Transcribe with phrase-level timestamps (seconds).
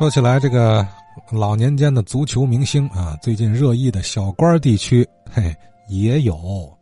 [0.00, 0.88] 说起来，这个
[1.30, 5.54] 老年间的足球明星啊，最近热议的小官地区，嘿，
[5.88, 6.74] 也有，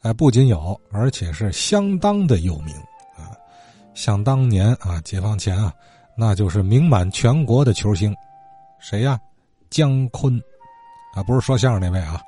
[0.00, 2.74] 哎，不仅有，而且是相当的有名
[3.14, 3.36] 啊。
[3.92, 5.70] 想当年啊，解放前啊，
[6.16, 8.16] 那就是名满全国的球星，
[8.80, 9.20] 谁呀？
[9.68, 10.42] 姜昆，
[11.14, 12.22] 啊，不是说相声那位啊，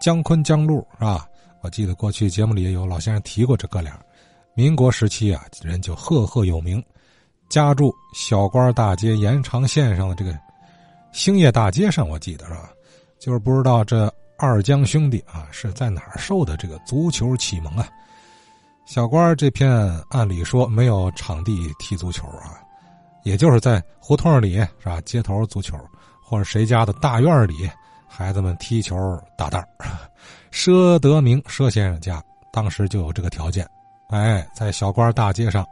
[0.00, 1.26] 姜昆、姜璐是吧？
[1.62, 4.00] 我记得过去节目里也有老先生提过这哥俩。
[4.54, 6.80] 民国时期啊，人就赫赫有名。
[7.52, 10.34] 家住小官大街延长线上的这个
[11.12, 12.70] 兴业大街上，我记得是吧？
[13.18, 17.86] 就是不知道这二江兄弟啊是在哪儿受的这个足球启蒙啊？
[18.86, 19.70] 小官这片
[20.08, 22.58] 按理说没有场地踢足球啊，
[23.22, 24.98] 也就是在胡同里是吧？
[25.02, 25.76] 街头足球，
[26.24, 27.68] 或者谁家的大院里，
[28.08, 28.96] 孩子们踢球
[29.36, 29.68] 打蛋儿。
[30.50, 33.68] 佘德明佘先生家当时就有这个条件，
[34.08, 35.62] 哎，在小官大街上。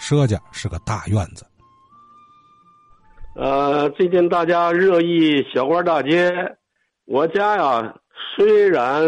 [0.00, 1.46] 佘家是个大院子。
[3.36, 6.32] 呃，最近大家热议小官大街，
[7.04, 7.94] 我家呀
[8.34, 9.02] 虽然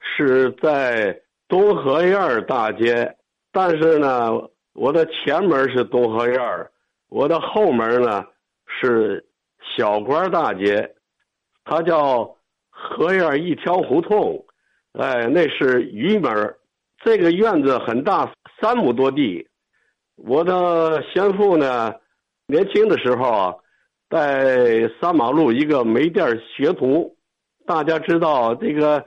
[0.00, 1.18] 是在
[1.48, 3.16] 东河院大街，
[3.52, 4.32] 但是呢，
[4.74, 6.40] 我的前门是东河院
[7.08, 8.24] 我的后门呢
[8.66, 9.24] 是
[9.76, 10.94] 小官大街，
[11.64, 12.24] 它叫
[12.68, 14.44] 河院一条胡同，
[14.94, 16.54] 哎，那是鱼门
[17.04, 19.48] 这个院子很大，三亩多地。
[20.16, 21.92] 我的先父呢，
[22.46, 23.54] 年轻的时候啊，
[24.10, 27.16] 在三马路一个煤店学徒。
[27.64, 29.04] 大家知道这个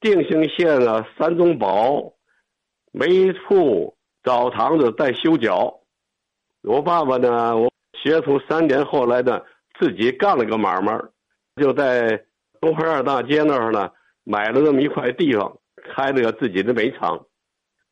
[0.00, 2.12] 定兴县啊，三宗宝，
[2.92, 5.80] 煤铺、澡堂子在修脚。
[6.62, 9.40] 我爸爸呢，我学徒三年，后来呢，
[9.78, 11.00] 自己干了个买卖，
[11.56, 12.24] 就在
[12.60, 13.90] 东河二大街那儿呢，
[14.24, 15.58] 买了这么一块地方，
[15.94, 17.24] 开了个自己的煤厂。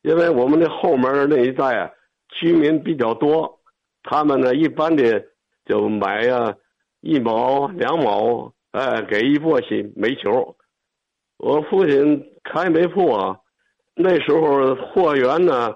[0.03, 1.91] 因为我们的后门那一带啊。
[2.31, 3.59] 居民比较多，
[4.03, 5.25] 他们呢一般的
[5.65, 6.55] 就买呀
[7.01, 10.55] 一毛两毛，哎，给一簸箕煤球。
[11.37, 13.39] 我父亲开煤铺啊，
[13.95, 15.75] 那时候货源呢，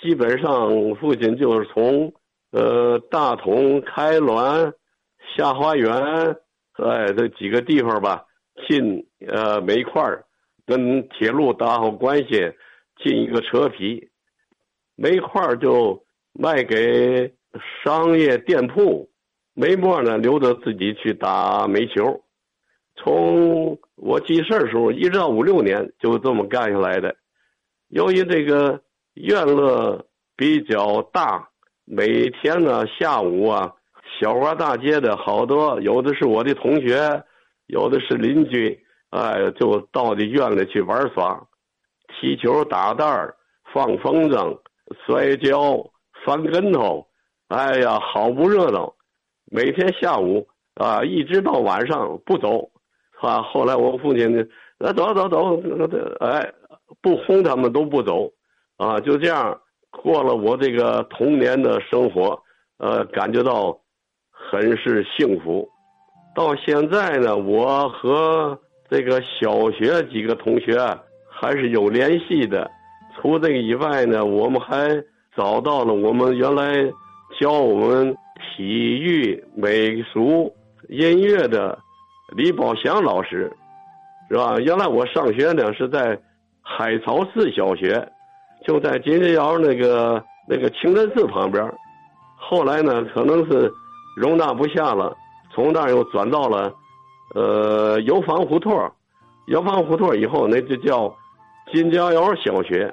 [0.00, 2.12] 基本上父亲就是从
[2.50, 4.72] 呃大同、开滦、
[5.36, 6.36] 下花园，
[6.82, 8.24] 哎这几个地方吧
[8.68, 10.02] 进呃煤块
[10.66, 12.52] 跟铁路打好关系，
[13.02, 14.10] 进一个车皮。
[14.96, 17.34] 煤块就卖给
[17.82, 19.08] 商业店铺，
[19.54, 22.22] 煤末呢留着自己去打煤球。
[22.96, 27.14] 从我记事儿时候一直到五六年就这么干下来的。
[27.88, 28.80] 由于这个
[29.14, 30.06] 院落
[30.36, 31.48] 比较大，
[31.84, 33.72] 每天呢下午啊，
[34.20, 37.24] 小花大街的好多有的是我的同学，
[37.66, 41.46] 有的是邻居，哎，就到这院里去玩耍，
[42.08, 43.36] 踢球、打蛋儿、
[43.72, 44.56] 放风筝。
[45.06, 45.90] 摔跤、
[46.24, 47.06] 翻跟头，
[47.48, 48.94] 哎呀，好不热闹！
[49.50, 52.70] 每天下午啊，一直到晚上不走。
[53.20, 54.44] 啊，后来我父亲呢，
[54.78, 55.58] 那走走走，
[56.20, 56.52] 哎，
[57.00, 58.30] 不轰他们都不走，
[58.76, 59.58] 啊，就这样
[59.90, 62.38] 过了我这个童年的生活，
[62.78, 63.78] 呃，感觉到
[64.30, 65.66] 很是幸福。
[66.34, 68.58] 到现在呢，我和
[68.90, 70.76] 这个小学几个同学
[71.30, 72.70] 还是有联系的。
[73.16, 75.02] 除这个以外呢，我们还
[75.36, 76.92] 找到了我们原来
[77.40, 80.54] 教我们体育、美术、
[80.88, 81.78] 音乐的
[82.36, 83.50] 李宝祥老师，
[84.28, 84.58] 是吧？
[84.58, 86.18] 原来我上学呢是在
[86.60, 88.06] 海潮寺小学，
[88.66, 91.72] 就在金家窑那个那个清真寺旁边。
[92.36, 93.72] 后来呢，可能是
[94.16, 95.16] 容纳不下了，
[95.54, 96.72] 从那儿又转到了
[97.34, 98.72] 呃油坊胡同。
[99.46, 101.14] 油坊胡同以后，那就叫
[101.72, 102.92] 金家窑小学。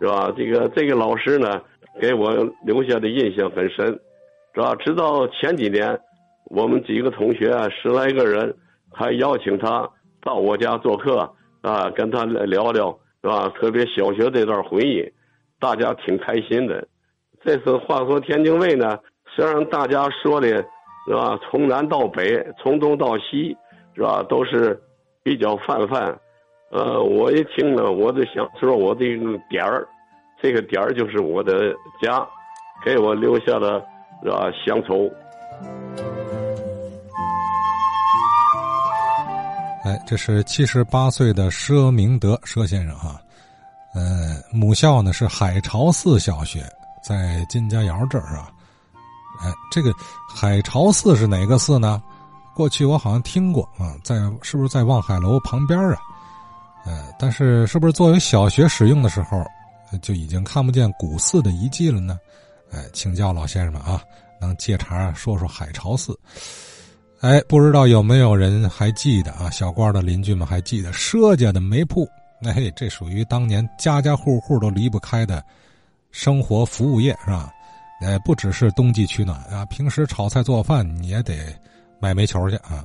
[0.00, 0.32] 是吧？
[0.36, 1.60] 这个这个老师呢，
[2.00, 2.32] 给我
[2.64, 3.86] 留下的印象很深，
[4.54, 4.74] 是吧？
[4.76, 5.98] 直到前几年，
[6.50, 8.54] 我们几个同学啊，十来个人，
[8.92, 9.88] 还邀请他
[10.22, 11.30] 到我家做客
[11.62, 13.48] 啊，跟他来聊聊，是吧？
[13.58, 15.02] 特别小学这段回忆，
[15.58, 16.86] 大家挺开心的。
[17.42, 18.98] 这次话说天津卫呢，
[19.34, 20.48] 虽然大家说的，
[21.06, 21.38] 是吧？
[21.44, 23.56] 从南到北，从东到西，
[23.94, 24.22] 是吧？
[24.28, 24.78] 都是
[25.22, 26.18] 比较泛泛。
[26.72, 29.86] 呃，我一听呢，我就想说，我这个点儿，
[30.42, 31.72] 这个点儿就是我的
[32.02, 32.26] 家，
[32.84, 33.78] 给我留下了
[34.28, 35.08] 啊乡愁。
[39.84, 43.20] 哎，这是七十八岁的佘明德佘先生哈，
[43.94, 46.60] 呃，母校呢是海潮寺小学，
[47.00, 48.50] 在金家窑这儿啊。
[49.40, 49.92] 哎，这个
[50.28, 52.02] 海潮寺是哪个寺呢？
[52.56, 55.96] 过去我好像听过啊，在是不是在望海楼旁边啊？
[56.86, 59.44] 呃，但是是不是作为小学使用的时候，
[60.00, 62.18] 就已经看不见古寺的遗迹了呢？
[62.70, 64.02] 哎，请教老先生们啊，
[64.40, 66.18] 能借茬说说海潮寺。
[67.20, 69.50] 哎，不知道有没有人还记得啊？
[69.50, 72.06] 小官的邻居们还记得佘家的煤铺？
[72.42, 75.42] 哎，这属于当年家家户户都离不开的
[76.12, 77.50] 生活服务业，是吧？
[78.02, 81.34] 哎，不只是冬季取暖啊，平时炒菜做饭你也得
[81.98, 82.84] 买煤球去啊。